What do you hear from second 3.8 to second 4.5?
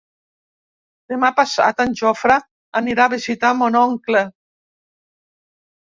oncle.